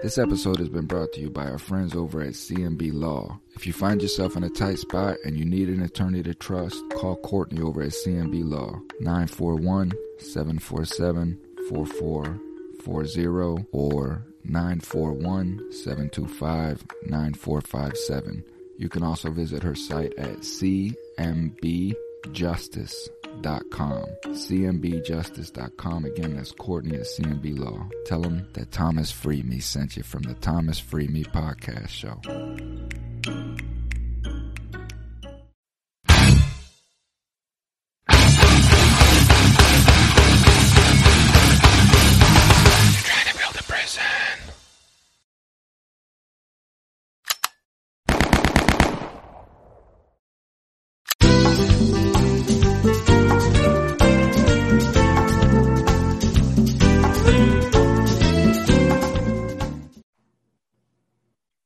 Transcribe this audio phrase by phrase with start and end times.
[0.00, 3.40] This episode has been brought to you by our friends over at CMB Law.
[3.56, 6.80] If you find yourself in a tight spot and you need an attorney to trust,
[6.94, 18.44] call Courtney over at CMB Law, 941 747 4440 or 941 725 9457.
[18.78, 20.38] You can also visit her site at
[23.42, 24.04] cmbjustice.com.
[24.24, 26.04] cmbjustice.com.
[26.04, 27.88] Again, that's Courtney at CMB Law.
[28.06, 32.20] Tell them that Thomas Free Me sent you from the Thomas Free Me podcast show.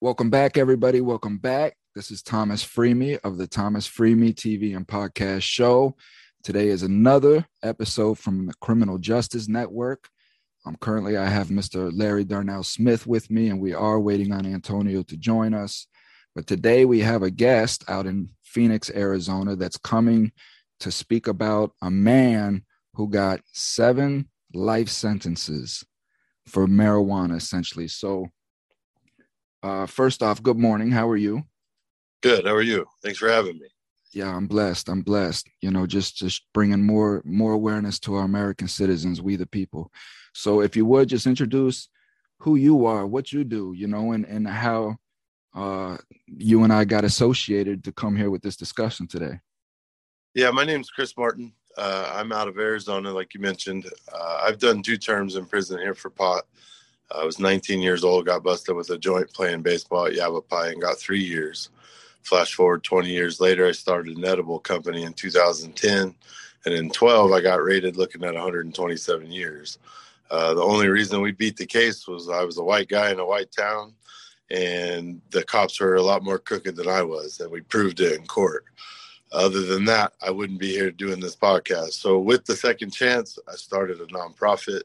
[0.02, 1.00] Welcome back, everybody.
[1.00, 1.76] Welcome back.
[1.94, 5.94] This is Thomas Freemy of the Thomas Freemy TV and Podcast Show.
[6.42, 10.08] Today is another episode from the Criminal Justice Network.
[10.66, 11.92] Um, currently, I have Mr.
[11.96, 15.86] Larry Darnell Smith with me, and we are waiting on Antonio to join us.
[16.34, 20.32] But today we have a guest out in Phoenix, Arizona, that's coming
[20.80, 22.64] to speak about a man
[22.94, 25.84] who got seven life sentences
[26.48, 27.86] for marijuana, essentially.
[27.86, 28.26] So,
[29.62, 30.90] uh, first off, good morning.
[30.90, 31.44] How are you?
[32.22, 32.46] Good.
[32.46, 32.86] How are you?
[33.02, 33.66] Thanks for having me.
[34.12, 34.88] Yeah, I'm blessed.
[34.88, 35.48] I'm blessed.
[35.60, 39.90] You know, just just bringing more more awareness to our American citizens, we the people.
[40.34, 41.88] So, if you would just introduce
[42.38, 44.96] who you are, what you do, you know, and and how
[45.54, 45.96] uh,
[46.26, 49.40] you and I got associated to come here with this discussion today.
[50.34, 51.52] Yeah, my name's Chris Martin.
[51.76, 53.86] Uh, I'm out of Arizona, like you mentioned.
[54.12, 56.44] Uh, I've done two terms in prison here for pot.
[57.14, 60.80] I was 19 years old, got busted with a joint playing baseball at Yavapai and
[60.80, 61.70] got three years.
[62.22, 66.14] Flash forward 20 years later, I started an edible company in 2010.
[66.64, 69.78] And in 12, I got rated looking at 127 years.
[70.30, 73.18] Uh, the only reason we beat the case was I was a white guy in
[73.18, 73.92] a white town,
[74.50, 78.18] and the cops were a lot more crooked than I was, and we proved it
[78.18, 78.64] in court.
[79.32, 81.92] Other than that, I wouldn't be here doing this podcast.
[81.92, 84.82] So, with the second chance, I started a nonprofit.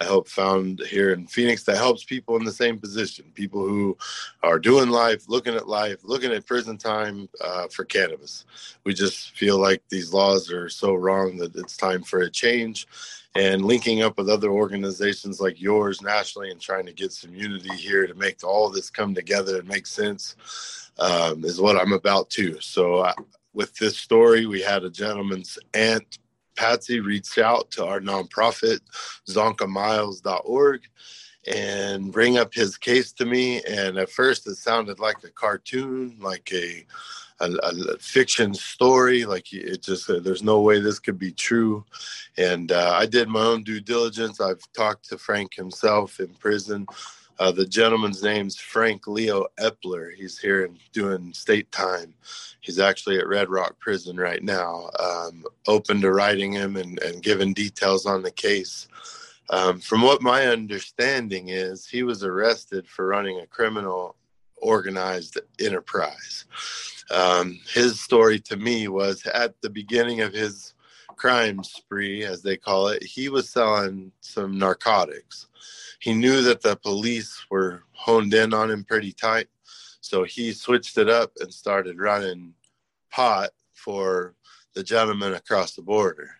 [0.00, 3.96] I help found here in Phoenix that helps people in the same position, people who
[4.42, 8.44] are doing life, looking at life, looking at prison time uh, for cannabis.
[8.84, 12.86] We just feel like these laws are so wrong that it's time for a change.
[13.34, 17.74] And linking up with other organizations like yours nationally and trying to get some unity
[17.74, 22.30] here to make all this come together and make sense um, is what I'm about
[22.30, 22.58] too.
[22.60, 23.14] So, I,
[23.52, 26.18] with this story, we had a gentleman's aunt
[26.58, 28.80] Patsy reached out to our nonprofit,
[29.28, 30.80] zonkamiles.org,
[31.46, 33.62] and bring up his case to me.
[33.62, 36.84] And at first, it sounded like a cartoon, like a,
[37.38, 39.24] a, a fiction story.
[39.24, 41.84] Like it just, uh, there's no way this could be true.
[42.36, 44.40] And uh, I did my own due diligence.
[44.40, 46.88] I've talked to Frank himself in prison.
[47.38, 50.12] Uh, the gentleman's name's Frank Leo Epler.
[50.14, 52.14] He's here and doing state time.
[52.60, 57.22] He's actually at Red Rock Prison right now, um, open to writing him and, and
[57.22, 58.88] giving details on the case.
[59.50, 64.16] Um, from what my understanding is, he was arrested for running a criminal
[64.60, 66.44] organized enterprise.
[67.10, 70.74] Um, his story to me was at the beginning of his
[71.18, 75.48] crime spree, as they call it, he was selling some narcotics
[76.00, 79.48] he knew that the police were honed in on him pretty tight.
[80.00, 82.54] So he switched it up and started running
[83.10, 84.34] pot for
[84.74, 86.30] the gentleman across the border.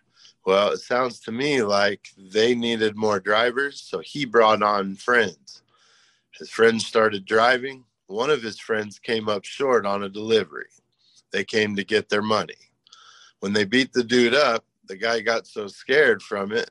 [0.45, 3.81] Well, it sounds to me like they needed more drivers.
[3.81, 5.61] So he brought on friends.
[6.31, 7.83] His friends started driving.
[8.07, 10.69] One of his friends came up short on a delivery.
[11.31, 12.55] They came to get their money.
[13.41, 16.69] When they beat the dude up, the guy got so scared from it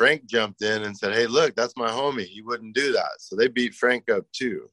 [0.00, 2.24] Frank jumped in and said, Hey, look, that's my homie.
[2.24, 3.10] He wouldn't do that.
[3.18, 4.70] So they beat Frank up too.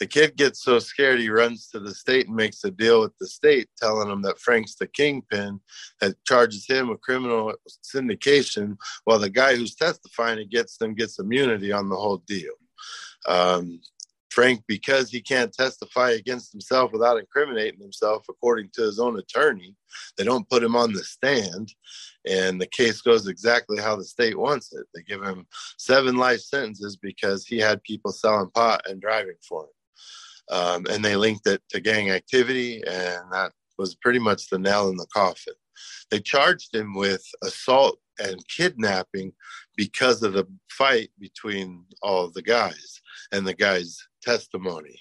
[0.00, 3.16] The kid gets so scared he runs to the state and makes a deal with
[3.18, 5.60] the state, telling them that Frank's the kingpin
[6.00, 11.72] that charges him with criminal syndication, while the guy who's testifying against them gets immunity
[11.72, 12.52] on the whole deal.
[13.26, 13.80] Um,
[14.38, 19.74] Frank, because he can't testify against himself without incriminating himself, according to his own attorney,
[20.16, 21.74] they don't put him on the stand
[22.24, 24.86] and the case goes exactly how the state wants it.
[24.94, 25.44] They give him
[25.76, 30.56] seven life sentences because he had people selling pot and driving for him.
[30.56, 34.88] Um, and they linked it to gang activity, and that was pretty much the nail
[34.88, 35.54] in the coffin.
[36.12, 39.32] They charged him with assault and kidnapping
[39.76, 43.00] because of the fight between all the guys
[43.32, 44.98] and the guy's testimony.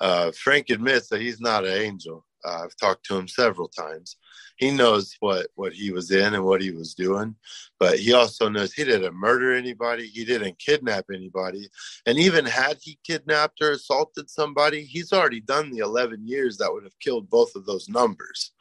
[0.00, 2.24] Uh, Frank admits that he's not an angel.
[2.44, 4.16] Uh, I've talked to him several times.
[4.56, 7.34] He knows what what he was in and what he was doing,
[7.78, 10.06] but he also knows he didn't murder anybody.
[10.06, 11.68] He didn't kidnap anybody,
[12.06, 16.72] and even had he kidnapped or assaulted somebody, he's already done the 11 years that
[16.72, 18.52] would have killed both of those numbers.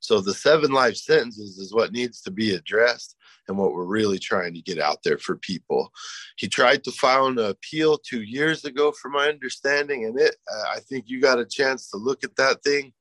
[0.00, 3.16] So the seven life sentences is what needs to be addressed
[3.48, 5.90] and what we're really trying to get out there for people.
[6.36, 10.36] He tried to file an appeal two years ago, from my understanding, and it.
[10.52, 12.92] Uh, I think you got a chance to look at that thing.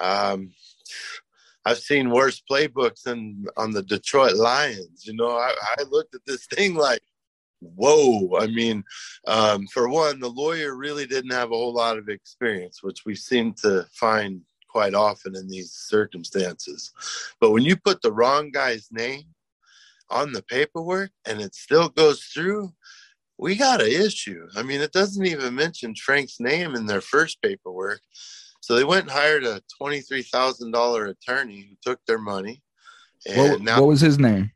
[0.00, 0.52] Um,
[1.64, 5.04] I've seen worse playbooks than on the Detroit Lions.
[5.06, 7.02] You know, I, I looked at this thing like,
[7.60, 8.38] whoa.
[8.38, 8.82] I mean,
[9.26, 13.14] um, for one, the lawyer really didn't have a whole lot of experience, which we
[13.14, 16.92] seem to find quite often in these circumstances.
[17.40, 19.24] But when you put the wrong guy's name
[20.10, 22.72] on the paperwork and it still goes through,
[23.38, 24.46] we got an issue.
[24.56, 28.00] I mean, it doesn't even mention Frank's name in their first paperwork.
[28.60, 32.62] So they went and hired a twenty-three thousand dollar attorney who took their money.
[33.26, 34.52] And what, now, what was his name?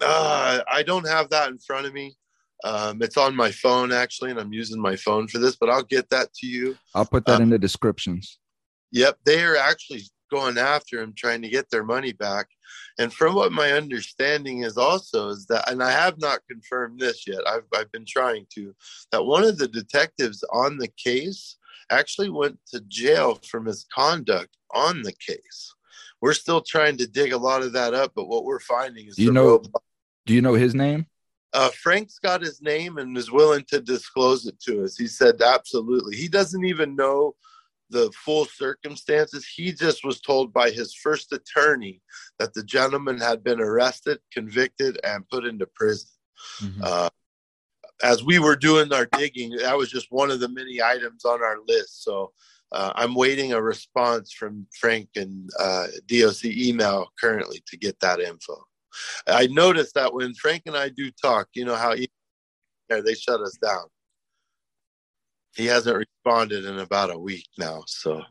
[0.00, 2.16] Uh, I don't have that in front of me.
[2.64, 5.56] Um, it's on my phone actually, and I'm using my phone for this.
[5.56, 6.76] But I'll get that to you.
[6.94, 8.38] I'll put that um, in the descriptions.
[8.92, 12.48] Yep, they are actually going after him, trying to get their money back.
[12.98, 17.26] And from what my understanding is also is that, and I have not confirmed this
[17.26, 17.40] yet.
[17.46, 18.74] I've I've been trying to.
[19.12, 21.56] That one of the detectives on the case
[21.90, 25.74] actually went to jail for misconduct on the case.
[26.20, 29.16] We're still trying to dig a lot of that up, but what we're finding is
[29.16, 29.62] do you know
[30.24, 31.06] do you know his name?
[31.52, 34.96] Uh, Frank's got his name and is willing to disclose it to us.
[34.96, 36.16] He said absolutely.
[36.16, 37.34] He doesn't even know
[37.90, 39.46] the full circumstances.
[39.46, 42.02] He just was told by his first attorney
[42.38, 46.08] that the gentleman had been arrested, convicted, and put into prison.
[46.60, 46.80] Mm-hmm.
[46.82, 47.08] Uh,
[48.02, 51.42] as we were doing our digging, that was just one of the many items on
[51.42, 52.04] our list.
[52.04, 52.32] So
[52.72, 58.20] uh, I'm waiting a response from Frank and uh, DOC email currently to get that
[58.20, 58.62] info.
[59.26, 63.56] I noticed that when Frank and I do talk, you know how they shut us
[63.62, 63.84] down.
[65.56, 67.82] He hasn't responded in about a week now.
[67.86, 68.22] So,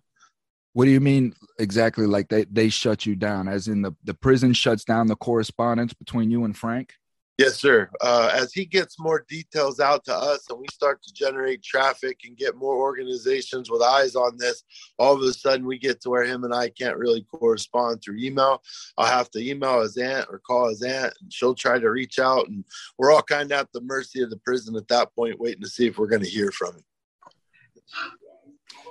[0.74, 2.06] what do you mean exactly?
[2.06, 5.94] Like they they shut you down, as in the the prison shuts down the correspondence
[5.94, 6.94] between you and Frank?
[7.38, 7.89] Yes, sir.
[8.00, 12.22] Uh, as he gets more details out to us and we start to generate traffic
[12.24, 14.63] and get more organizations with eyes on this,
[14.98, 18.19] all of a sudden we get to where him and I can't really correspond through
[18.19, 18.63] email.
[18.98, 22.19] I'll have to email his aunt or call his aunt and she'll try to reach
[22.19, 22.48] out.
[22.48, 22.63] And
[22.98, 25.68] we're all kind of at the mercy of the prison at that point, waiting to
[25.68, 26.83] see if we're going to hear from him.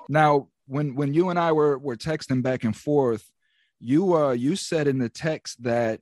[0.09, 3.31] Now, when when you and I were were texting back and forth,
[3.81, 6.01] you uh you said in the text that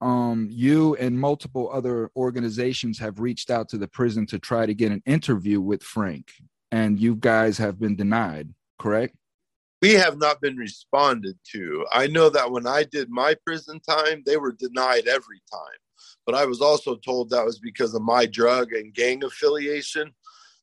[0.00, 4.74] um, you and multiple other organizations have reached out to the prison to try to
[4.74, 6.32] get an interview with Frank,
[6.70, 9.16] and you guys have been denied, correct?
[9.80, 11.86] We have not been responded to.
[11.92, 15.78] I know that when I did my prison time, they were denied every time.
[16.26, 20.12] But I was also told that was because of my drug and gang affiliation.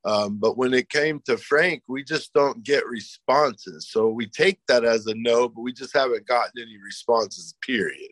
[0.05, 3.89] Um, but when it came to Frank, we just don't get responses.
[3.89, 8.11] So we take that as a no, but we just haven't gotten any responses, period.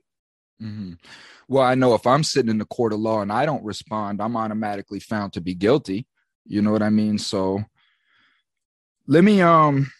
[0.61, 0.93] Mm-hmm.
[1.47, 4.21] Well, I know if I'm sitting in the court of law and I don't respond,
[4.21, 6.07] I'm automatically found to be guilty.
[6.45, 7.19] You know what I mean?
[7.19, 7.63] So
[9.07, 9.91] let me um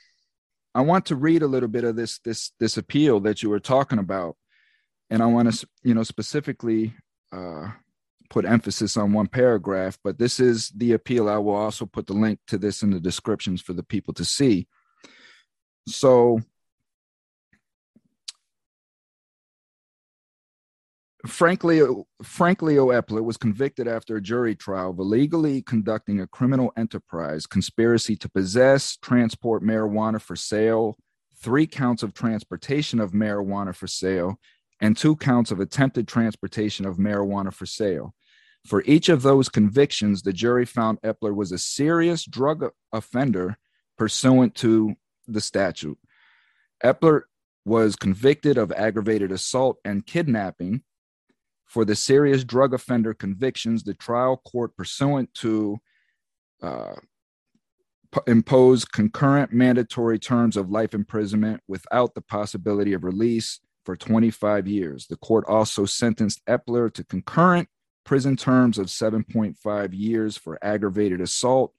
[0.73, 3.59] I want to read a little bit of this this this appeal that you were
[3.59, 4.35] talking about.
[5.09, 6.95] And I want to you know specifically
[7.31, 7.69] uh
[8.33, 11.29] put emphasis on one paragraph, but this is the appeal.
[11.29, 14.25] I will also put the link to this in the descriptions for the people to
[14.25, 14.67] see.
[15.87, 16.41] So
[21.27, 21.79] Frankly,
[22.21, 27.45] Frank Leo Epler was convicted after a jury trial of illegally conducting a criminal enterprise,
[27.45, 30.97] conspiracy to possess, transport marijuana for sale,
[31.37, 34.37] three counts of transportation of marijuana for sale,
[34.81, 38.13] and two counts of attempted transportation of marijuana for sale.
[38.65, 43.57] For each of those convictions, the jury found Epler was a serious drug offender
[43.97, 44.95] pursuant to
[45.27, 45.97] the statute.
[46.83, 47.23] Epler
[47.65, 50.83] was convicted of aggravated assault and kidnapping
[51.65, 55.77] for the serious drug offender convictions, the trial court, pursuant to
[56.61, 56.95] uh,
[58.11, 64.67] p- impose concurrent mandatory terms of life imprisonment without the possibility of release for 25
[64.67, 65.07] years.
[65.07, 67.67] The court also sentenced Epler to concurrent
[68.03, 71.73] prison terms of 7.5 years for aggravated assault,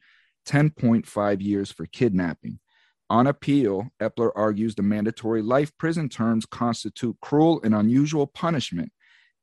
[0.47, 2.59] 10.5 years for kidnapping.
[3.11, 8.93] On appeal, Epler argues the mandatory life prison terms constitute cruel and unusual punishment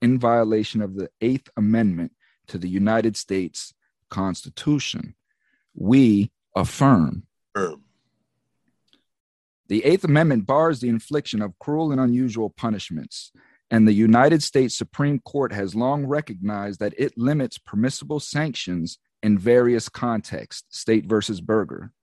[0.01, 2.11] in violation of the Eighth Amendment
[2.47, 3.73] to the United States
[4.09, 5.15] Constitution.
[5.75, 7.23] We affirm.
[7.55, 7.83] Affirm.
[9.67, 13.31] The Eighth Amendment bars the infliction of cruel and unusual punishments,
[13.71, 19.37] and the United States Supreme Court has long recognized that it limits permissible sanctions in
[19.37, 21.93] various contexts, state versus Berger.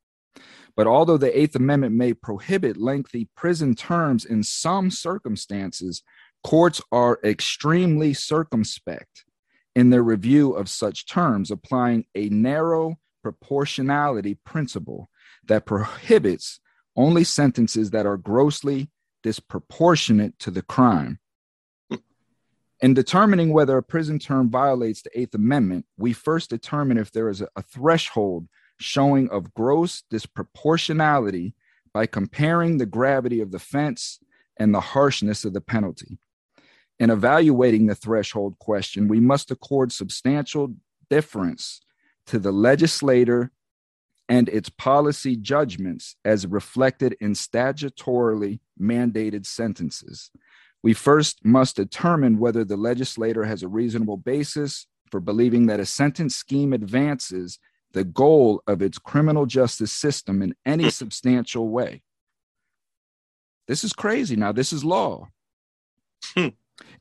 [0.75, 6.02] But although the Eighth Amendment may prohibit lengthy prison terms in some circumstances,
[6.42, 9.25] courts are extremely circumspect
[9.75, 15.10] in their review of such terms, applying a narrow proportionality principle
[15.46, 16.60] that prohibits
[16.96, 18.90] only sentences that are grossly
[19.22, 21.18] disproportionate to the crime.
[22.80, 27.28] In determining whether a prison term violates the Eighth Amendment, we first determine if there
[27.28, 31.54] is a, threshold showing of gross disproportionality
[31.92, 34.20] by comparing the gravity of the offense
[34.56, 36.18] and the harshness of the penalty.
[37.00, 40.75] In evaluating the threshold question, we must accord substantial
[41.11, 41.80] deference
[42.26, 43.50] to the legislator
[44.28, 50.30] and its policy judgments as reflected in statutorily mandated sentences.
[50.82, 55.87] We first must determine whether the legislator has a reasonable basis for believing that a
[55.87, 57.58] sentence scheme advances
[57.92, 62.02] the goal of its criminal justice system in any substantial way.
[63.66, 64.37] This is crazy.
[64.37, 65.28] Now, this is law.
[66.35, 66.49] Hmm.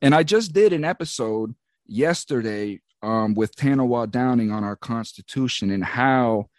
[0.02, 1.56] And I just did an episode
[1.86, 6.50] yesterday um, with Tanawa Downing on our Constitution and how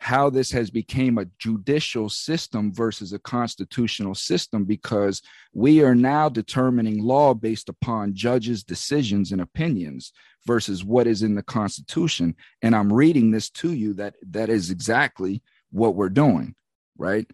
[0.00, 6.28] how this has become a judicial system versus a constitutional system because we are now
[6.28, 10.12] determining law based upon judges decisions and opinions
[10.46, 12.34] versus what is in the constitution.
[12.62, 16.54] And i'm reading this to you that that is exactly what we're doing
[17.00, 17.26] right?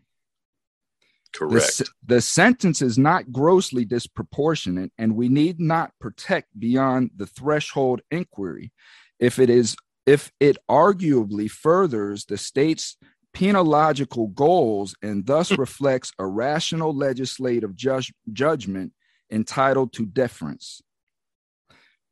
[1.35, 1.78] Correct.
[1.78, 8.00] the, the sentence is not grossly disproportionate and we need not protect beyond the threshold
[8.11, 8.73] inquiry.
[9.18, 12.96] If it is if it arguably furthers the state's
[13.34, 15.60] penological goals and thus hmm.
[15.60, 18.92] reflects a rational legislative judge, judgment
[19.30, 20.80] entitled to deference.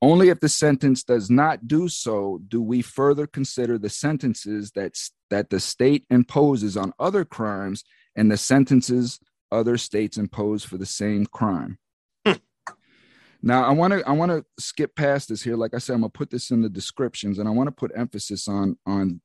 [0.03, 4.99] Only if the sentence does not do so do we further consider the sentences that,
[5.31, 7.85] that the state imposes on other crimes
[8.15, 9.19] and the sentences
[9.51, 11.79] other states impose for the same crime.
[13.47, 15.55] Now I want to I want to skip past this here.
[15.55, 17.93] Like I said, I'm gonna put this in the descriptions, and I want to put
[17.95, 19.21] emphasis on on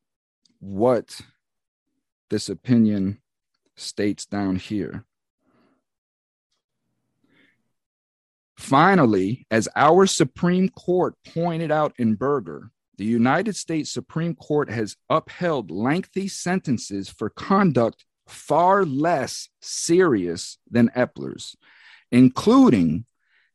[0.59, 1.21] what
[2.29, 3.21] this opinion
[3.77, 5.05] states down here.
[8.57, 14.97] Finally, as our Supreme Court pointed out in Berger, the United States Supreme Court has
[15.09, 21.55] upheld lengthy sentences for conduct far less serious than Epler's,
[22.11, 23.05] including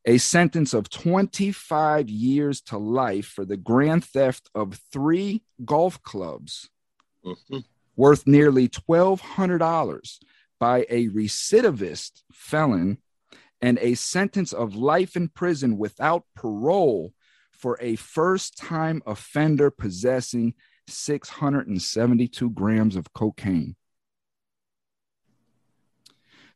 [0.05, 6.69] a sentence of 25 years to life for the grand theft of three golf clubs
[7.25, 7.59] mm-hmm.
[7.95, 10.17] worth nearly $1,200
[10.59, 12.97] by a recidivist felon
[13.61, 17.13] and a sentence of life in prison without parole
[17.51, 20.53] for a first time offender possessing
[20.87, 23.75] 672 grams of cocaine.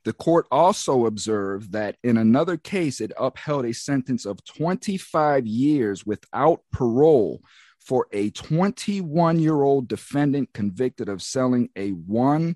[0.09, 6.03] The court also observed that in another case, it upheld a sentence of 25 years
[6.03, 7.43] without parole
[7.77, 12.55] for a 21 year old defendant convicted of selling a $1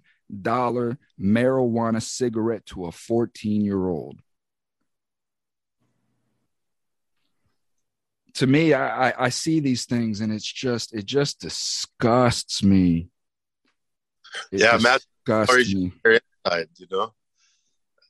[1.21, 4.19] marijuana cigarette to a 14 year old.
[8.33, 13.09] To me, I, I, I see these things and it's just, it just disgusts me.
[14.51, 15.93] It yeah, Matt, disgusts me.
[16.79, 17.13] You know?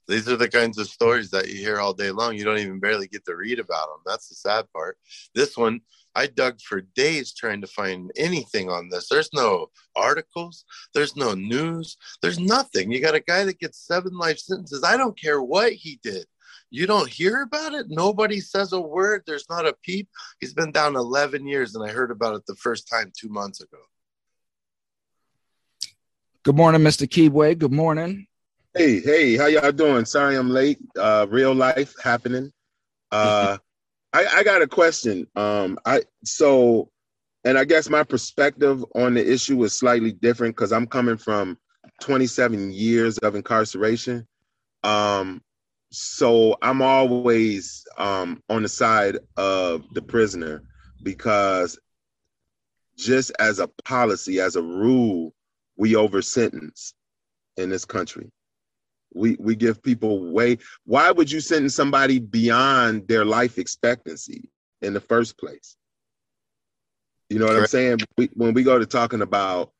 [0.08, 2.36] These are the kinds of stories that you hear all day long.
[2.36, 4.00] You don't even barely get to read about them.
[4.06, 4.98] That's the sad part.
[5.34, 5.82] This one,
[6.16, 9.08] I dug for days trying to find anything on this.
[9.10, 12.92] There's no articles, there's no news, there's nothing.
[12.92, 14.84] You got a guy that gets seven life sentences.
[14.84, 16.26] I don't care what he did.
[16.70, 17.88] You don't hear about it.
[17.90, 19.24] Nobody says a word.
[19.26, 20.10] There's not a peep.
[20.40, 23.62] He's been down 11 years, and I heard about it the first time two months
[23.62, 23.78] ago.
[26.44, 27.08] Good morning, Mr.
[27.08, 27.58] Keyway.
[27.58, 28.28] Good morning.
[28.76, 30.04] Hey, hey, how y'all doing?
[30.04, 30.80] Sorry I'm late.
[30.98, 32.52] Uh, real life happening.
[33.12, 33.60] Uh,
[34.14, 35.28] I, I got a question.
[35.36, 36.90] Um, I so,
[37.46, 41.60] and I guess my perspective on the issue is slightly different because I'm coming from
[42.02, 44.28] 27 years of incarceration.
[44.84, 45.44] Um,
[45.92, 50.64] so I'm always um, on the side of the prisoner
[51.04, 51.78] because
[52.98, 55.36] just as a policy, as a rule,
[55.78, 56.96] we over sentence
[57.58, 58.32] in this country.
[59.14, 60.58] We we give people way.
[60.86, 64.50] Why would you sentence somebody beyond their life expectancy
[64.82, 65.76] in the first place?
[67.30, 67.58] You know what.
[67.58, 68.00] I'm saying?
[68.18, 69.72] We, when we go to talking about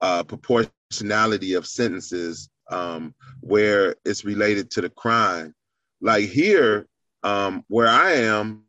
[0.00, 5.54] uh, proportionality of sentences, um, where it's related to the crime,
[6.00, 6.86] like here,
[7.22, 8.64] um, where I am,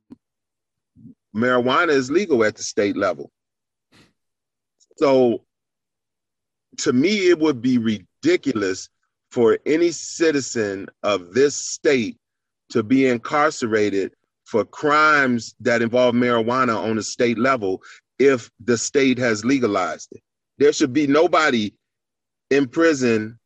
[1.35, 3.31] marijuana is legal at the state level.
[4.97, 5.43] So,
[6.77, 8.89] to me, it would be ridiculous
[9.33, 12.19] for any citizen of this state
[12.69, 14.13] to be incarcerated
[14.45, 17.81] for crimes that involve marijuana on a state level
[18.19, 20.21] if the state has legalized it.
[20.59, 21.73] There should be nobody
[22.51, 23.39] in prison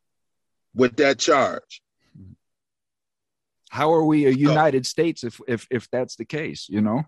[0.76, 1.82] with that charge.
[3.70, 7.04] How are we a United so, States if if if that's the case, you know?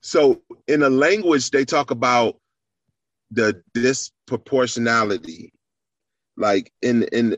[0.00, 2.40] So in a language they talk about
[3.30, 5.50] the disproportionality
[6.38, 7.36] like in in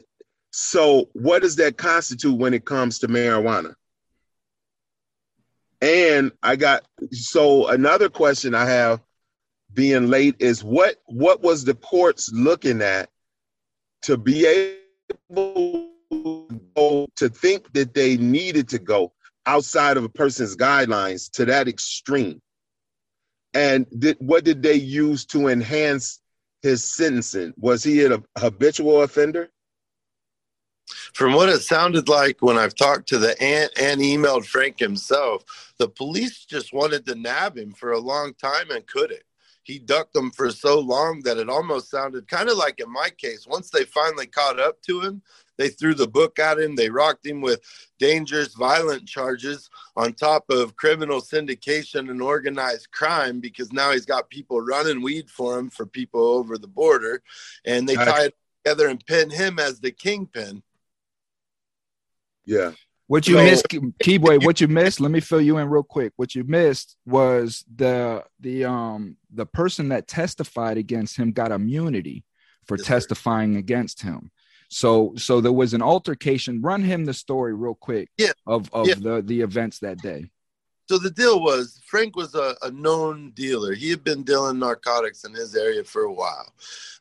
[0.52, 3.74] so what does that constitute when it comes to marijuana?
[5.80, 9.00] And I got so another question I have
[9.72, 13.08] being late is what what was the courts looking at
[14.02, 14.76] to be
[15.30, 15.90] able
[17.16, 19.12] to think that they needed to go
[19.46, 22.42] outside of a person's guidelines to that extreme?
[23.54, 26.20] And did, what did they use to enhance
[26.62, 27.54] his sentencing?
[27.56, 29.50] Was he a habitual offender?
[31.14, 35.72] From what it sounded like when I've talked to the aunt and emailed Frank himself,
[35.78, 39.22] the police just wanted to nab him for a long time and couldn't.
[39.62, 43.10] He ducked them for so long that it almost sounded kind of like in my
[43.10, 43.46] case.
[43.46, 45.22] Once they finally caught up to him,
[45.60, 46.74] they threw the book at him.
[46.74, 47.60] They rocked him with
[47.98, 54.30] dangerous, violent charges on top of criminal syndication and organized crime because now he's got
[54.30, 57.22] people running weed for him for people over the border.
[57.66, 58.32] And they tied
[58.64, 60.62] together and pinned him as the kingpin.
[62.46, 62.72] Yeah.
[63.06, 66.14] What you so, missed, Keyboy, what you missed, let me fill you in real quick.
[66.16, 72.24] What you missed was the the um the person that testified against him got immunity
[72.66, 73.58] for yes, testifying sir.
[73.58, 74.30] against him.
[74.70, 76.62] So so there was an altercation.
[76.62, 78.32] Run him the story real quick yeah.
[78.46, 78.94] of, of yeah.
[78.94, 80.30] the, the events that day.
[80.88, 83.74] So the deal was Frank was a, a, known dealer.
[83.74, 86.52] He had been dealing narcotics in his area for a while.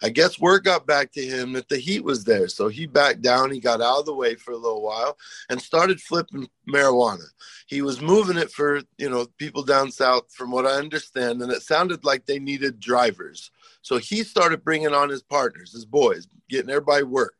[0.04, 2.48] I guess word got back to him that the heat was there.
[2.50, 3.50] So he backed down.
[3.50, 5.18] He got out of the way for a little while
[5.50, 7.26] and started flipping marijuana.
[7.66, 11.42] He was moving it for, you know, people down south, from what I understand.
[11.42, 13.50] And it sounded like they needed drivers.
[13.82, 17.34] So he started bringing on his partners, his boys, getting everybody work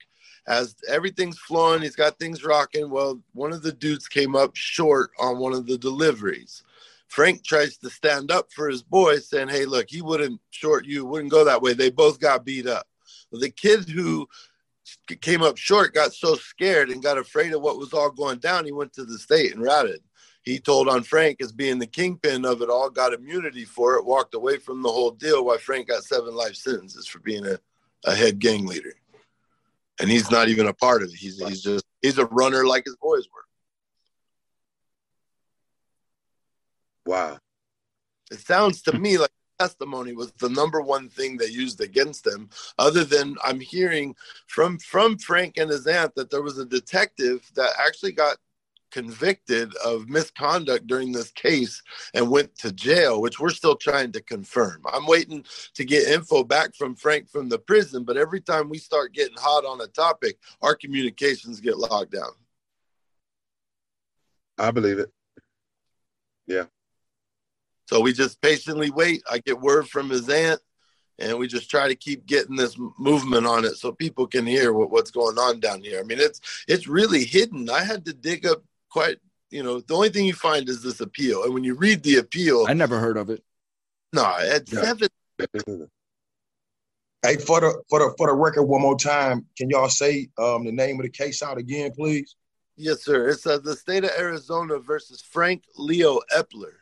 [0.50, 2.90] as everything's flowing, he's got things rocking.
[2.90, 6.64] Well, one of the dudes came up short on one of the deliveries.
[7.08, 11.06] Frank tries to stand up for his boy, saying, Hey, look, he wouldn't short you,
[11.06, 11.74] wouldn't go that way.
[11.74, 12.88] They both got beat up.
[13.32, 14.28] Well, the kid who
[15.22, 18.66] came up short got so scared and got afraid of what was all going down,
[18.66, 20.02] he went to the state and routed.
[20.42, 24.06] He told on Frank as being the kingpin of it all, got immunity for it,
[24.06, 27.60] walked away from the whole deal, while Frank got seven life sentences for being a,
[28.06, 28.96] a head gang leader
[30.00, 31.16] and he's not even a part of it.
[31.16, 33.44] He's he's just he's a runner like his boys were.
[37.06, 37.40] Wow.
[38.32, 42.50] It sounds to me like testimony was the number one thing they used against him
[42.78, 44.16] other than i'm hearing
[44.48, 48.38] from from frank and his aunt that there was a detective that actually got
[48.92, 51.82] convicted of misconduct during this case
[52.14, 54.82] and went to jail, which we're still trying to confirm.
[54.92, 58.78] I'm waiting to get info back from Frank from the prison, but every time we
[58.78, 62.32] start getting hot on a topic, our communications get locked down.
[64.58, 65.12] I believe it.
[66.48, 66.66] Yeah.
[67.88, 69.24] So we just patiently wait.
[69.30, 70.62] I get word from his aunt
[71.20, 74.74] and we just try to keep getting this movement on it so people can hear
[74.74, 76.00] what, what's going on down here.
[76.00, 77.70] I mean, it's it's really hidden.
[77.70, 79.18] I had to dig up quite
[79.50, 81.44] you know the only thing you find is this appeal.
[81.44, 83.44] And when you read the appeal i never heard of it.
[84.14, 84.82] No at yeah.
[84.82, 85.10] seven.
[87.22, 90.66] Hey for the for the for the record one more time can y'all say um
[90.66, 92.36] the name of the case out again please?
[92.76, 93.30] Yes sir.
[93.30, 96.74] It's uh, the state of arizona versus frank leo epler.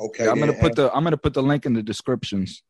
[0.00, 2.62] Okay yeah, i'm gonna put the i'm gonna put the link in the descriptions.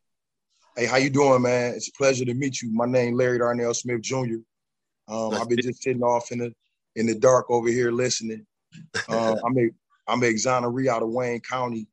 [0.77, 1.75] Hey how you doing man?
[1.75, 2.73] It's a pleasure to meet you.
[2.73, 4.37] My name larry darnell smith jr
[5.09, 6.53] um, I've been just sitting off in the
[6.97, 8.47] in the dark over here listening.
[9.09, 9.71] Uh, I'm a
[10.09, 11.87] I'm a exoneree out of Wayne County.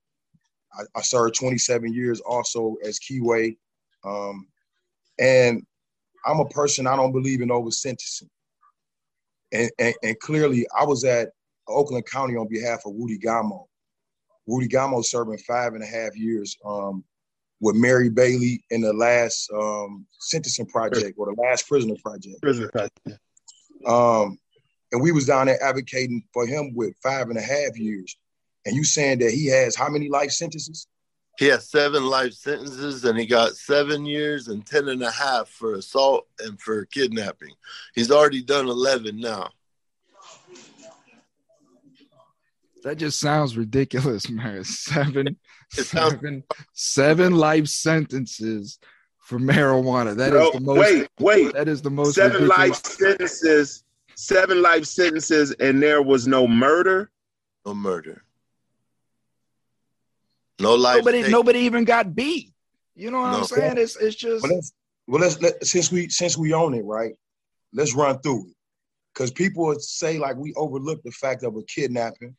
[0.73, 3.57] I, I served 27 years also as Keyway,
[4.03, 4.47] um,
[5.19, 5.65] and
[6.25, 8.29] I'm a person I don't believe in over sentencing.
[9.51, 11.29] And, and, and clearly, I was at
[11.67, 13.65] Oakland County on behalf of Rudy Gamo.
[14.47, 17.03] Rudy Gamo serving five and a half years um,
[17.62, 22.41] with Mary Bailey in the last um, sentencing project or the last prisoner project.
[22.41, 23.19] Prisoner project.
[23.85, 24.38] Um,
[24.91, 28.15] and we was down there advocating for him with five and a half years.
[28.65, 30.88] And you saying that he has how many life sentences?
[31.38, 35.47] He has seven life sentences and he got seven years and ten and a half
[35.47, 37.54] for assault and for kidnapping.
[37.95, 39.49] He's already done 11 now.
[42.84, 44.63] That just sounds ridiculous, man.
[44.63, 45.38] Seven,
[45.69, 48.80] seven, seven life sentences
[49.19, 50.15] for marijuana.
[50.15, 50.80] That no, is the most.
[50.80, 51.54] Wait, wait.
[51.54, 52.15] That is the most.
[52.15, 52.58] Seven ridiculous.
[52.58, 53.84] life sentences.
[54.19, 57.10] Seven life sentences, and there was no murder.
[57.65, 58.21] No murder.
[60.60, 60.97] No life.
[60.97, 61.19] Nobody.
[61.19, 61.32] Taken.
[61.32, 62.51] Nobody even got beat.
[62.95, 63.38] You know what no.
[63.38, 63.77] I'm saying?
[63.77, 64.43] It's it's just.
[64.43, 64.73] Well, let's,
[65.08, 67.13] well, let's let, since we since we own it, right?
[67.71, 68.55] Let's run through it,
[69.13, 72.36] because people would say like we overlooked the fact of a kidnapping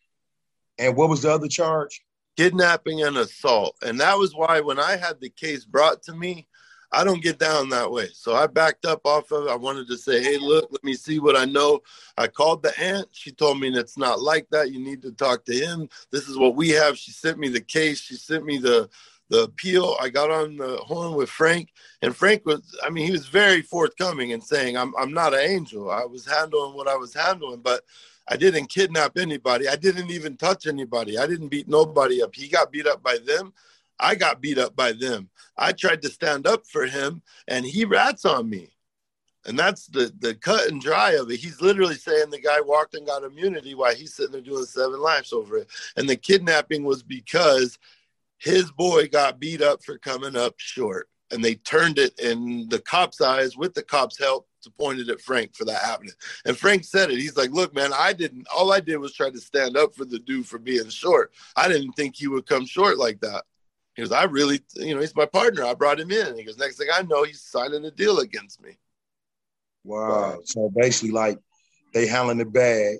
[0.78, 2.02] and what was the other charge?
[2.36, 3.76] Kidnapping and assault.
[3.82, 6.46] And that was why when I had the case brought to me,
[6.92, 8.08] I don't get down that way.
[8.14, 9.50] So I backed up off of it.
[9.50, 11.80] I wanted to say, hey, look, let me see what I know.
[12.18, 13.08] I called the aunt.
[13.12, 14.72] She told me it's not like that.
[14.72, 15.88] You need to talk to him.
[16.12, 16.98] This is what we have.
[16.98, 18.00] She sent me the case.
[18.00, 18.88] She sent me the
[19.30, 19.96] the appeal.
[20.00, 21.70] I got on the horn with Frank,
[22.02, 25.40] and Frank was, I mean, he was very forthcoming and saying, I'm, I'm not an
[25.40, 25.90] angel.
[25.90, 27.82] I was handling what I was handling, but
[28.28, 29.68] I didn't kidnap anybody.
[29.68, 31.18] I didn't even touch anybody.
[31.18, 32.34] I didn't beat nobody up.
[32.34, 33.52] He got beat up by them.
[34.00, 35.30] I got beat up by them.
[35.56, 38.70] I tried to stand up for him and he rats on me.
[39.46, 41.40] And that's the the cut and dry of it.
[41.40, 45.00] He's literally saying the guy walked and got immunity while he's sitting there doing seven
[45.00, 45.68] lives over it.
[45.96, 47.78] And the kidnapping was because
[48.38, 51.08] his boy got beat up for coming up short.
[51.30, 55.08] And they turned it in the cop's eyes with the cop's help to point it
[55.08, 56.12] at Frank for that happening.
[56.44, 57.18] And Frank said it.
[57.18, 60.04] He's like, look, man, I didn't, all I did was try to stand up for
[60.04, 61.32] the dude for being short.
[61.56, 63.44] I didn't think he would come short like that.
[63.96, 65.64] He goes, I really, you know, he's my partner.
[65.64, 66.36] I brought him in.
[66.36, 68.78] He goes, next thing I know, he's signing a deal against me.
[69.84, 70.38] Wow.
[70.44, 71.38] So basically, like
[71.92, 72.98] they handling the bag,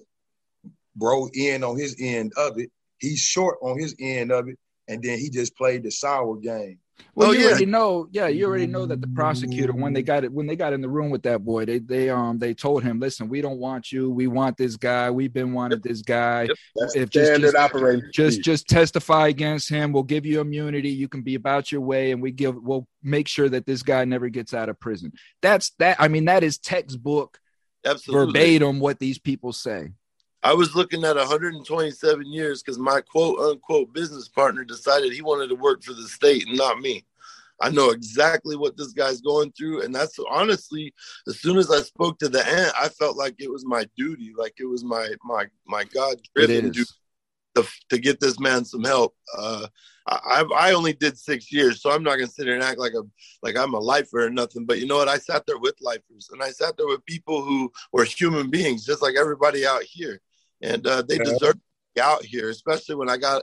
[0.97, 2.71] bro in on his end of it.
[2.99, 4.59] He's short on his end of it.
[4.89, 6.80] And then he just played the sour game.
[7.15, 7.47] Well, oh, you yeah.
[7.49, 10.57] already know, yeah, you already know that the prosecutor, when they got it, when they
[10.57, 13.41] got in the room with that boy, they they um they told him, listen, we
[13.41, 16.49] don't want you, we want this guy, we've been wanted this guy.
[16.77, 21.09] That's if standard just, operating, just just testify against him, we'll give you immunity, you
[21.09, 24.29] can be about your way, and we give we'll make sure that this guy never
[24.29, 25.13] gets out of prison.
[25.43, 25.97] That's that.
[26.01, 27.39] I mean, that is textbook,
[27.85, 28.27] Absolutely.
[28.27, 29.93] verbatim what these people say.
[30.43, 35.49] I was looking at 127 years because my quote unquote business partner decided he wanted
[35.49, 37.05] to work for the state and not me.
[37.61, 39.83] I know exactly what this guy's going through.
[39.83, 40.95] And that's honestly,
[41.29, 44.33] as soon as I spoke to the aunt, I felt like it was my duty,
[44.35, 46.91] like it was my my my God driven duty
[47.57, 49.15] to, to get this man some help.
[49.37, 49.67] Uh,
[50.07, 52.95] I, I only did six years, so I'm not gonna sit here and act like
[52.95, 53.03] a
[53.43, 54.65] like I'm a lifer or nothing.
[54.65, 55.09] But you know what?
[55.09, 58.87] I sat there with lifers, and I sat there with people who were human beings,
[58.87, 60.23] just like everybody out here
[60.63, 61.61] and uh, they deserve to
[61.95, 63.43] be out here, especially when I got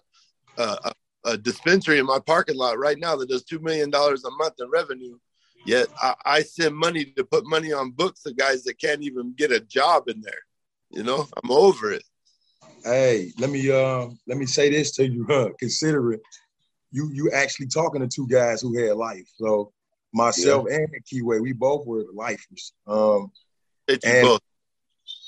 [0.58, 0.78] uh,
[1.26, 4.32] a, a, dispensary in my parking lot right now that does two million dollars a
[4.32, 5.18] month in revenue.
[5.66, 9.34] Yet I, I, send money to put money on books of guys that can't even
[9.36, 10.34] get a job in there.
[10.92, 12.04] You know, I'm over it.
[12.84, 15.26] Hey, let me uh, let me say this to you.
[15.30, 15.50] Huh?
[15.60, 16.22] Consider it,
[16.92, 19.28] you you actually talking to two guys who had life.
[19.36, 19.74] So
[20.14, 20.78] myself yeah.
[20.78, 22.74] and Keyway, we both were lifers.
[22.86, 23.32] Um,
[23.88, 24.42] and, both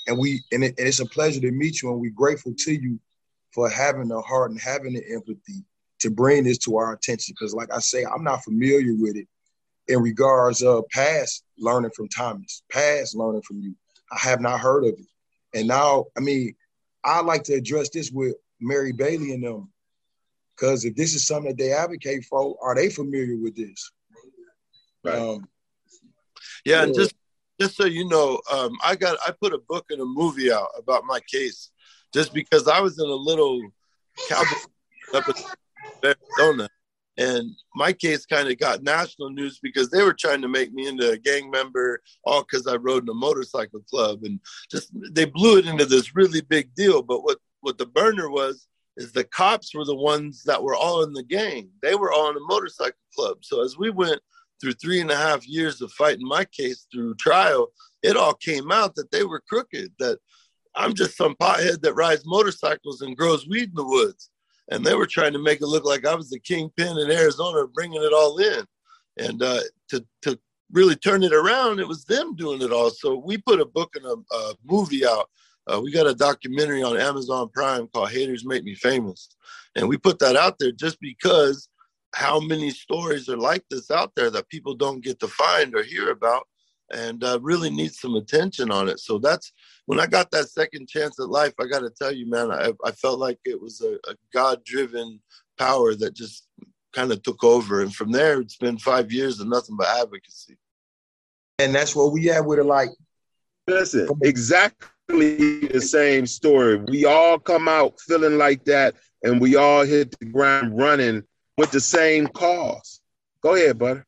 [0.06, 2.72] and we and, it, and it's a pleasure to meet you and we're grateful to
[2.72, 2.98] you
[3.52, 5.64] for having the heart and having the empathy
[5.98, 7.34] to bring this to our attention.
[7.38, 9.28] Because like i say i'm not familiar with it
[9.88, 13.74] in regards of past learning from thomas past learning from you.
[14.12, 15.06] I have not heard of it.
[15.54, 16.54] And now i mean
[17.04, 19.70] i like to address this with mary bailey and them.
[20.56, 23.90] Because if this is something that they advocate for are they familiar with this?
[25.02, 25.18] Right.
[25.18, 25.48] Um,
[26.64, 27.14] yeah, and just
[27.60, 30.68] just so you know, um, I got I put a book and a movie out
[30.78, 31.70] about my case,
[32.12, 33.60] just because I was in a little
[34.28, 34.56] cowboy
[36.02, 36.68] in Arizona,
[37.18, 40.88] and my case kind of got national news because they were trying to make me
[40.88, 45.26] into a gang member, all because I rode in a motorcycle club, and just they
[45.26, 47.02] blew it into this really big deal.
[47.02, 51.02] But what what the burner was is the cops were the ones that were all
[51.02, 51.68] in the gang.
[51.82, 53.38] They were all in a motorcycle club.
[53.42, 54.20] So as we went
[54.60, 57.68] through three and a half years of fighting my case through trial,
[58.02, 60.18] it all came out that they were crooked, that
[60.76, 64.30] I'm just some pothead that rides motorcycles and grows weed in the woods.
[64.70, 67.66] And they were trying to make it look like I was the kingpin in Arizona,
[67.66, 68.64] bringing it all in.
[69.18, 70.38] And uh, to, to
[70.70, 72.90] really turn it around, it was them doing it all.
[72.90, 75.28] So we put a book and a, a movie out.
[75.66, 79.28] Uh, we got a documentary on Amazon Prime called Haters Make Me Famous.
[79.76, 81.68] And we put that out there just because
[82.14, 85.82] how many stories are like this out there that people don't get to find or
[85.82, 86.46] hear about
[86.92, 88.98] and uh, really need some attention on it.
[88.98, 89.52] So that's
[89.86, 91.54] when I got that second chance at life.
[91.60, 94.64] I got to tell you, man, I, I felt like it was a, a God
[94.64, 95.20] driven
[95.58, 96.48] power that just
[96.92, 97.82] kind of took over.
[97.82, 100.56] And from there, it's been five years of nothing but advocacy.
[101.58, 102.64] And that's what we have with it.
[102.64, 102.88] Like,
[103.68, 106.76] listen, exactly the same story.
[106.88, 111.22] We all come out feeling like that, and we all hit the ground running
[111.60, 113.02] with the same cause.
[113.42, 114.06] Go ahead, butter.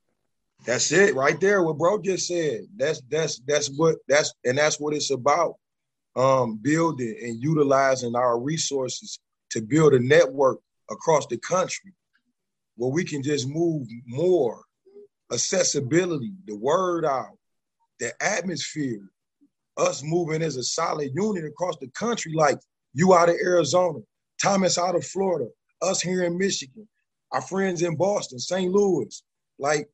[0.65, 1.63] That's it right there.
[1.63, 2.63] What bro just said.
[2.77, 5.57] That's that's that's what that's and that's what it's about.
[6.17, 9.19] Um, building and utilizing our resources
[9.51, 10.61] to build a network
[10.91, 11.93] across the country
[12.77, 14.63] where we can just move more
[15.31, 17.37] accessibility, the word out,
[18.01, 19.03] the atmosphere,
[19.77, 22.59] us moving as a solid unit across the country, like
[22.95, 23.99] you out of Arizona,
[24.43, 25.51] Thomas out of Florida,
[25.83, 26.89] us here in Michigan,
[27.33, 28.71] our friends in Boston, St.
[28.71, 29.23] Louis.
[29.59, 29.89] Like,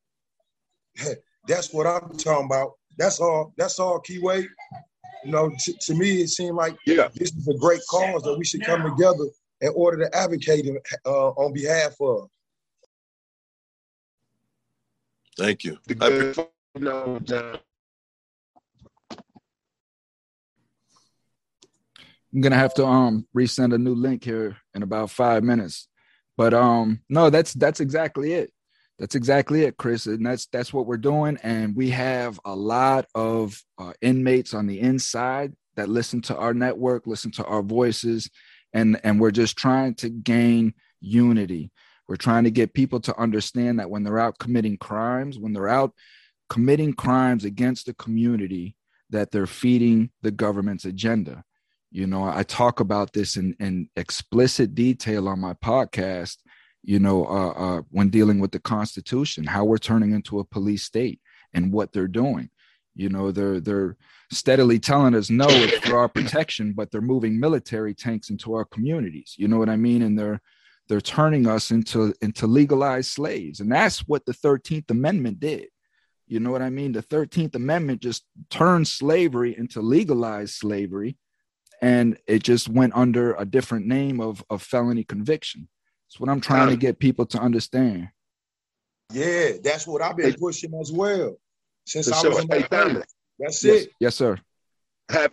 [1.46, 2.72] that's what I'm talking about.
[2.96, 3.54] That's all.
[3.56, 4.46] That's all, Keyway.
[5.24, 7.08] You know, t- to me, it seemed like yeah.
[7.14, 9.24] this is a great cause that we should come together
[9.60, 10.66] in order to advocate
[11.06, 12.28] uh, on behalf of.
[15.36, 15.78] Thank you.
[22.32, 25.88] I'm gonna have to um resend a new link here in about five minutes.
[26.38, 28.52] But um no, that's that's exactly it.
[28.98, 31.36] That's exactly it, Chris, and that's that's what we're doing.
[31.42, 36.54] And we have a lot of uh, inmates on the inside that listen to our
[36.54, 38.30] network, listen to our voices,
[38.72, 41.72] and and we're just trying to gain unity.
[42.08, 45.68] We're trying to get people to understand that when they're out committing crimes, when they're
[45.68, 45.92] out
[46.48, 48.76] committing crimes against the community,
[49.10, 51.44] that they're feeding the government's agenda
[51.90, 56.36] you know, I talk about this in, in explicit detail on my podcast,
[56.82, 60.82] you know, uh, uh, when dealing with the Constitution, how we're turning into a police
[60.82, 61.20] state
[61.54, 62.50] and what they're doing.
[62.94, 63.96] You know, they're they're
[64.30, 68.64] steadily telling us no, it's for our protection, but they're moving military tanks into our
[68.64, 69.34] communities.
[69.38, 70.02] You know what I mean?
[70.02, 70.40] And they're
[70.88, 75.68] they're turning us into into legalized slaves, and that's what the Thirteenth Amendment did.
[76.26, 76.92] You know what I mean?
[76.92, 81.16] The Thirteenth Amendment just turned slavery into legalized slavery
[81.80, 85.68] and it just went under a different name of, of felony conviction.
[86.08, 88.08] That's what I'm trying to get people to understand.
[89.12, 91.36] Yeah, that's what I've been pushing as well
[91.86, 92.30] since For I sure.
[92.30, 93.04] was in Hey, that Thomas,
[93.38, 93.90] That's Yes, it.
[94.00, 94.38] yes, sir.
[95.10, 95.32] have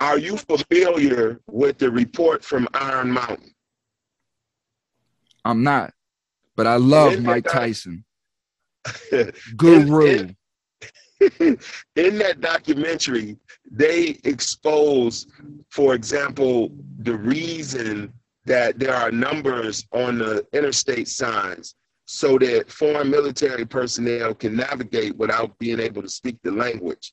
[0.00, 3.54] are you familiar with the report from Iron Mountain?
[5.44, 5.92] I'm not,
[6.56, 8.04] but I love Mike Tyson.
[9.56, 10.28] Guru.
[11.96, 13.36] in- that documentary,
[13.70, 15.26] they expose,
[15.70, 18.12] for example, the reason
[18.44, 21.74] that there are numbers on the interstate signs
[22.06, 27.12] so that foreign military personnel can navigate without being able to speak the language.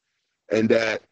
[0.52, 1.04] And that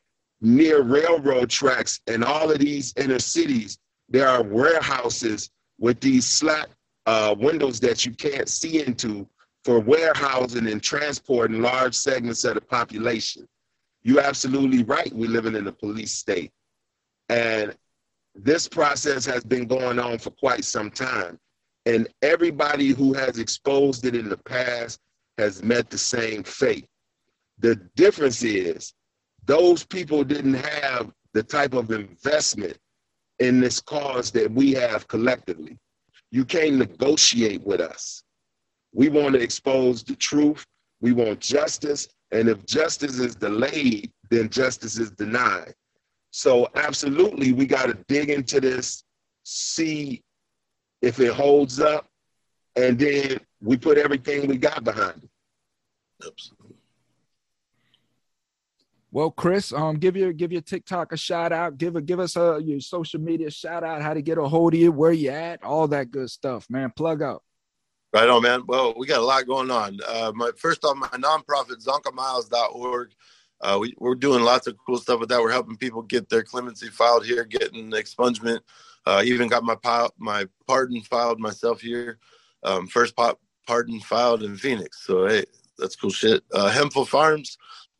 [0.42, 3.78] near railroad tracks and all of these inner cities,
[4.10, 6.70] there are warehouses with these slat
[7.06, 9.28] uh, windows that you can't see into
[9.68, 13.46] for warehousing and transporting large segments of the population.
[14.02, 15.12] You're absolutely right.
[15.12, 16.54] We're living in a police state.
[17.28, 17.76] And
[18.34, 21.38] this process has been going on for quite some time.
[21.86, 25.02] And everybody who has exposed it in the past
[25.38, 26.88] has met the same fate.
[27.60, 28.94] The difference is
[29.44, 32.78] those people didn't have the type of investment
[33.40, 35.78] in this cause that we have collectively.
[36.32, 38.24] You can't negotiate with us.
[38.94, 40.66] We want to expose the truth.
[41.02, 42.08] We want justice.
[42.32, 45.74] And if justice is delayed, then justice is denied.
[46.32, 49.04] So, absolutely, we got to dig into this,
[49.44, 50.24] see
[51.02, 52.08] if it holds up,
[52.76, 55.30] and then we put everything we got behind it.
[56.26, 56.76] Absolutely.
[59.10, 61.78] Well, Chris, um, give your give your TikTok a shout out.
[61.78, 64.02] Give a give us a your social media shout out.
[64.02, 66.92] How to get a hold of you, where you at, all that good stuff, man.
[66.96, 67.42] Plug up.
[68.18, 68.64] Right on, man.
[68.66, 70.00] Well, we got a lot going on.
[70.08, 73.12] Uh, my first on my nonprofit, zonkamiles.org.
[73.62, 75.40] Uh, we, we're doing lots of cool stuff with that.
[75.40, 78.62] We're helping people get their clemency filed here, getting expungement.
[79.06, 79.76] Uh, even got my
[80.18, 82.18] my pardon filed myself here.
[82.64, 85.06] Um, first pop pardon filed in Phoenix.
[85.06, 85.46] So hey,
[85.78, 86.44] that's cool shit.
[86.52, 86.72] Uh,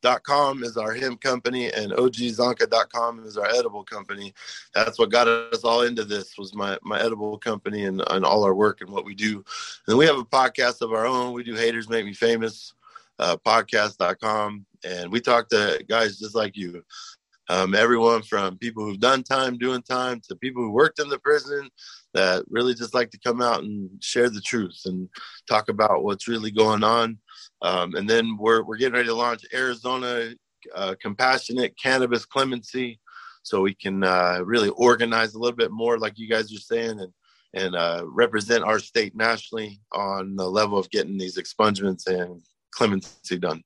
[0.04, 4.34] hempfulfarms.com is our hemp company, and ogzonka.com is our edible company.
[4.74, 8.44] That's what got us all into this was my my edible company and, and all
[8.44, 9.44] our work and what we do.
[9.88, 11.34] And we have a podcast of our own.
[11.34, 12.74] We do Haters Make Me Famous,
[13.20, 14.66] uh, podcast.com.
[14.84, 16.84] And we talk to guys just like you.
[17.50, 21.18] Um, everyone from people who've done time doing time to people who worked in the
[21.20, 21.70] prison
[22.14, 25.08] that really just like to come out and share the truth and
[25.48, 27.18] talk about what's really going on.
[27.62, 30.34] Um, and then we're, we're getting ready to launch Arizona
[30.76, 33.00] uh, Compassionate Cannabis Clemency
[33.44, 37.00] so we can uh, really organize a little bit more, like you guys are saying,
[37.00, 37.14] and
[37.54, 42.42] and uh, represent our state nationally on the level of getting these expungements and
[42.72, 43.64] clemency done.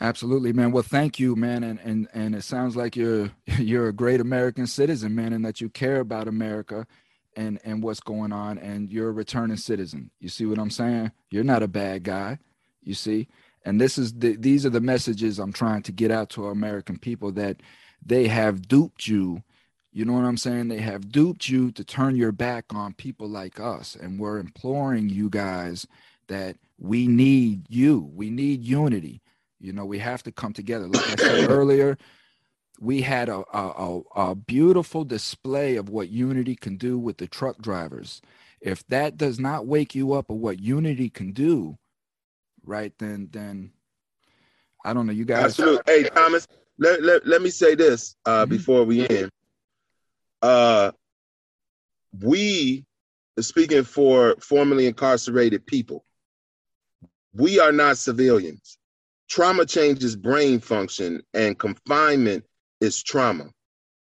[0.00, 0.70] Absolutely, man.
[0.70, 1.64] Well, thank you, man.
[1.64, 5.60] And and and it sounds like you're you're a great American citizen, man, and that
[5.60, 6.86] you care about America
[7.36, 10.10] and and what's going on and you're a returning citizen.
[10.20, 11.12] You see what I'm saying?
[11.30, 12.38] You're not a bad guy.
[12.82, 13.28] You see?
[13.64, 16.52] And this is the these are the messages I'm trying to get out to our
[16.52, 17.60] American people that
[18.04, 19.42] they have duped you.
[19.92, 20.68] You know what I'm saying?
[20.68, 23.94] They have duped you to turn your back on people like us.
[23.94, 25.86] And we're imploring you guys
[26.26, 28.10] that we need you.
[28.12, 29.22] We need unity
[29.64, 30.86] you know, we have to come together.
[30.86, 31.96] Like I said earlier,
[32.80, 37.58] we had a, a, a, beautiful display of what unity can do with the truck
[37.58, 38.20] drivers.
[38.60, 41.78] If that does not wake you up of what unity can do,
[42.64, 43.72] right, then then
[44.84, 45.12] I don't know.
[45.12, 45.82] You guys Absolutely.
[45.86, 48.50] Hey Thomas, let, let, let me say this uh, mm-hmm.
[48.50, 49.30] before we end.
[50.42, 50.92] Uh
[52.22, 52.84] we
[53.40, 56.04] speaking for formerly incarcerated people,
[57.34, 58.78] we are not civilians
[59.28, 62.44] trauma changes brain function and confinement
[62.84, 63.50] is trauma.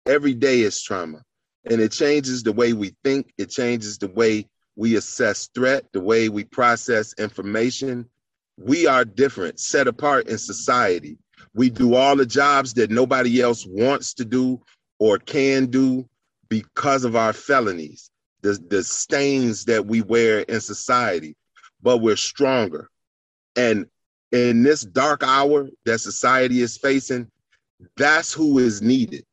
[0.06, 1.24] Every day is trauma.
[1.70, 3.34] And it changes the way we think.
[3.38, 8.10] It changes the way we assess threat the way we process information.
[8.58, 11.18] We are different set apart in society.
[11.54, 14.62] We do all the jobs that nobody else wants to do
[15.00, 16.08] or can do
[16.50, 21.36] because of our felonies the, the stains that we wear in society.
[21.82, 22.90] But we're stronger.
[23.56, 23.88] And
[24.32, 27.30] in this dark hour that society is facing,
[27.98, 29.26] that's who is needed.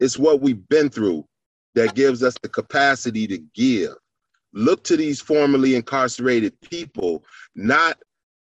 [0.00, 1.26] It's what we've been through
[1.74, 3.94] that gives us the capacity to give.
[4.52, 7.24] Look to these formerly incarcerated people
[7.54, 7.98] not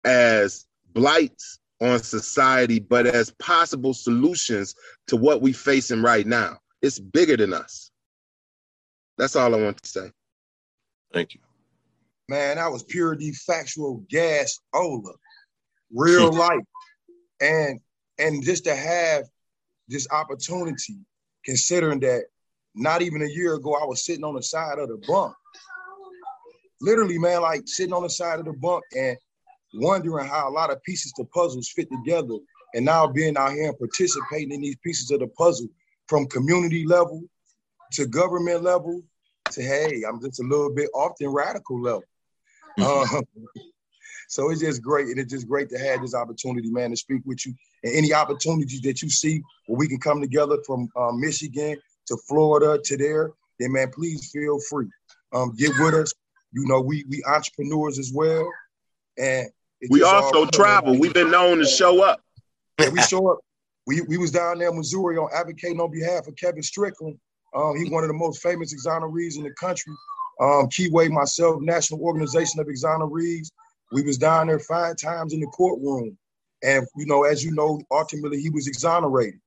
[0.05, 4.75] as blights on society, but as possible solutions
[5.07, 6.59] to what we're facing right now.
[6.83, 7.91] It's bigger than us.
[9.17, 10.11] That's all I want to say.
[11.13, 11.41] Thank you.
[12.29, 15.13] Man, that was pure defactual gas Ola
[15.93, 16.65] real life,
[17.41, 17.81] and
[18.19, 19.25] and just to have
[19.89, 20.99] this opportunity,
[21.45, 22.25] considering that
[22.75, 25.35] not even a year ago I was sitting on the side of the bunk,
[26.81, 29.17] literally, man, like sitting on the side of the bunk and
[29.75, 32.35] wondering how a lot of pieces to puzzles fit together,
[32.75, 35.69] and now being out here and participating in these pieces of the puzzle
[36.09, 37.23] from community level
[37.93, 39.03] to government level
[39.51, 42.05] to hey, I'm just a little bit often radical level.
[42.79, 43.19] Mm-hmm.
[44.25, 46.97] Uh, so it's just great, and it's just great to have this opportunity, man, to
[46.97, 47.55] speak with you.
[47.83, 52.17] And any opportunities that you see where we can come together from um, Michigan to
[52.29, 54.89] Florida to there, then man, please feel free.
[55.33, 56.13] Um, get with us.
[56.53, 58.49] You know, we we entrepreneurs as well,
[59.19, 59.49] and
[59.91, 60.99] we also travel.
[60.99, 62.21] We've been known to show up.
[62.81, 63.41] Yeah, we show up.
[63.87, 67.19] We we was down there in Missouri on advocating on behalf of Kevin Strickland.
[67.55, 69.93] Um, he's one of the most famous exonerees in the country.
[70.41, 73.51] Um, Keyway, myself, National Organization of Exonerees.
[73.93, 76.17] We was down there five times in the courtroom.
[76.63, 79.41] And, you know, as you know, ultimately he was exonerated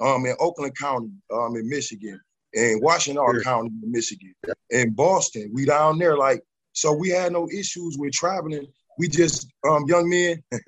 [0.00, 2.20] um, in Oakland County, um, in Michigan,
[2.52, 3.40] in Washington.
[3.42, 4.34] County, in Michigan,
[4.70, 5.50] in Boston.
[5.52, 6.42] We down there, like,
[6.72, 8.66] so we had no issues with traveling.
[8.98, 10.42] We just um, young men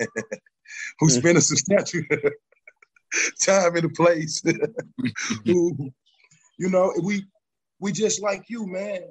[0.98, 2.02] who spend a substantial
[3.44, 4.42] time in the place.
[5.44, 5.92] who,
[6.58, 7.24] you know, we
[7.80, 9.02] we just like you, man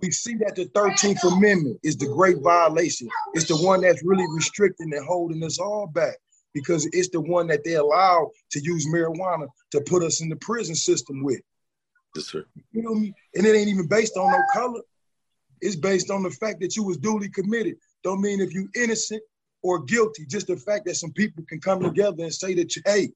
[0.00, 3.08] we see that the 13th Amendment is the great violation.
[3.34, 6.16] It's the one that's really restricting and holding us all back
[6.52, 10.36] because it's the one that they allow to use marijuana to put us in the
[10.36, 11.40] prison system with.
[12.14, 12.46] Yes, sir.
[12.72, 13.12] You know me?
[13.34, 14.80] And it ain't even based on no color.
[15.60, 17.74] It's based on the fact that you was duly committed.
[18.04, 19.22] Don't mean if you innocent
[19.62, 22.82] or guilty, just the fact that some people can come together and say that, you,
[22.86, 23.08] hey,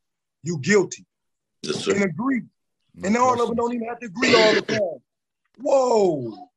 [0.42, 1.04] you guilty.
[1.62, 1.94] Yes, sir.
[1.94, 2.42] And agree.
[2.94, 4.98] No and mm, all of them don't even have to agree all the time.
[5.60, 6.48] Whoa.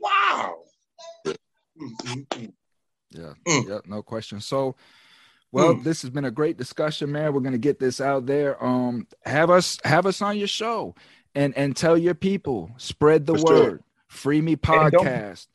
[0.00, 0.56] Wow.
[3.10, 3.32] Yeah.
[3.46, 3.68] Mm.
[3.68, 4.40] Yeah, no question.
[4.40, 4.76] So
[5.52, 5.84] well, mm.
[5.84, 7.32] this has been a great discussion, man.
[7.32, 8.62] We're gonna get this out there.
[8.62, 10.94] Um, have us have us on your show
[11.34, 13.82] and and tell your people, spread the For word.
[14.08, 15.46] Free Me Podcast.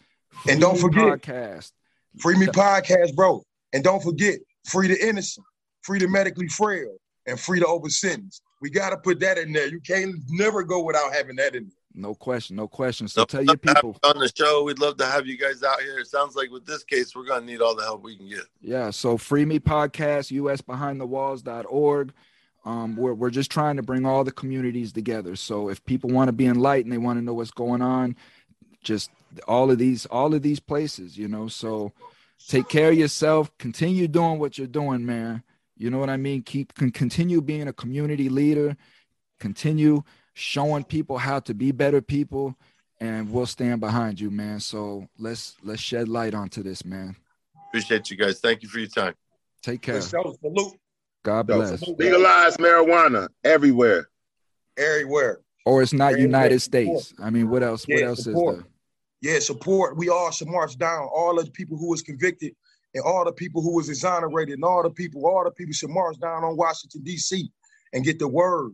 [0.48, 1.72] And don't, and don't forget podcast.
[2.20, 3.44] Free Me Podcast, bro.
[3.74, 5.46] And don't forget, free the innocent,
[5.82, 8.42] free the medically frail, and free the over sentence.
[8.62, 9.68] We gotta put that in there.
[9.68, 11.81] You can't never go without having that in there.
[11.94, 13.08] No question, no question.
[13.08, 14.64] So tell your people on the show.
[14.64, 16.00] We'd love to have you guys out here.
[16.00, 18.46] It sounds like with this case, we're gonna need all the help we can get.
[18.62, 18.92] Yeah.
[18.92, 22.14] So free me podcast, usbehindthewalls.org.
[22.64, 25.36] Um, we're we're just trying to bring all the communities together.
[25.36, 28.16] So if people want to be enlightened, they want to know what's going on,
[28.84, 29.10] just
[29.48, 31.48] all of these all of these places, you know.
[31.48, 31.92] So
[32.48, 33.52] take care of yourself.
[33.58, 35.44] Continue doing what you're doing, man.
[35.76, 36.44] You know what I mean?
[36.44, 38.78] Keep can continue being a community leader.
[39.40, 42.56] Continue showing people how to be better people,
[43.00, 44.60] and we'll stand behind you, man.
[44.60, 47.16] So let's let's shed light onto this, man.
[47.70, 48.40] Appreciate you guys.
[48.40, 49.14] Thank you for your time.
[49.62, 50.02] Take care.
[50.02, 50.78] Salute.
[51.24, 51.88] God bless.
[51.88, 54.10] Legalize marijuana everywhere.
[54.78, 55.42] Everywhere.
[55.66, 56.26] Or it's not Everywhere.
[56.26, 57.14] United States.
[57.20, 57.86] I mean, what else?
[57.88, 58.56] What else support.
[58.56, 59.34] is there?
[59.34, 59.98] Yeah, support.
[59.98, 61.08] We all should march down.
[61.14, 62.56] All of the people who was convicted
[62.96, 65.92] and all the people who was exonerated and all the people, all the people should
[65.92, 67.52] march down on Washington, D.C.
[67.94, 68.74] and get the word.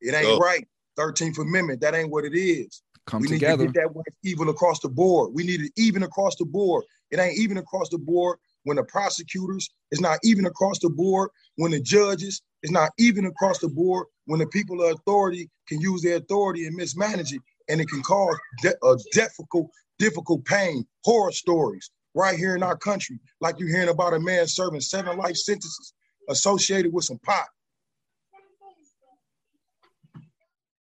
[0.00, 0.38] It ain't Go.
[0.38, 0.66] right.
[0.98, 2.82] 13th Amendment, that ain't what it is.
[3.06, 3.64] Come we together.
[3.64, 5.32] need to get that one even across the board.
[5.34, 6.84] We need it even across the board.
[7.10, 11.30] It ain't even across the board when the prosecutors, it's not even across the board
[11.56, 15.80] when the judges, it's not even across the board when the people of authority can
[15.80, 20.86] use their authority and mismanage it, and it can cause de- a difficult, difficult pain,
[21.04, 25.18] horror stories right here in our country, like you're hearing about a man serving seven
[25.18, 25.92] life sentences
[26.28, 27.46] associated with some pot.